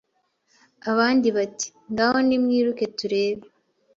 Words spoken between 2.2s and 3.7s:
Nimwiruke turebe»